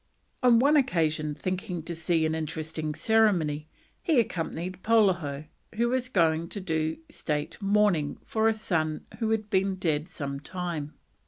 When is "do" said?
6.59-6.97